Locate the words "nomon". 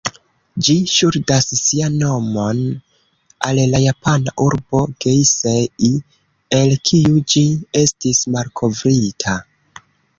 2.03-2.63